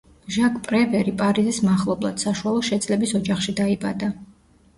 ჟაკ 0.35 0.53
პრევერი 0.67 1.13
პარიზის 1.19 1.59
მახლობლად, 1.65 2.25
საშუალო 2.25 2.65
შეძლების 2.71 3.15
ოჯახში 3.21 3.57
დაიბადა. 3.61 4.11